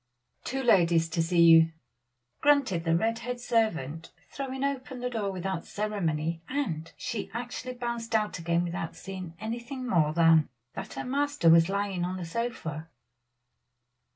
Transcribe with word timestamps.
"Two 0.43 0.63
ladies 0.63 1.07
to 1.09 1.21
see 1.21 1.43
you," 1.43 1.73
grunted 2.41 2.85
the 2.85 2.95
red 2.97 3.19
haired 3.19 3.39
servant, 3.39 4.11
throwing 4.31 4.63
open 4.63 4.99
the 4.99 5.11
door 5.11 5.31
without 5.31 5.63
ceremony; 5.63 6.41
and 6.49 6.91
she 6.97 7.29
actually 7.35 7.75
bounced 7.75 8.15
out 8.15 8.39
again 8.39 8.63
without 8.63 8.95
seeing 8.95 9.35
anything 9.39 9.87
more 9.87 10.11
than 10.11 10.49
that 10.73 10.93
her 10.95 11.05
master 11.05 11.51
was 11.51 11.69
lying 11.69 12.03
on 12.03 12.17
the 12.17 12.25
sofa. 12.25 12.89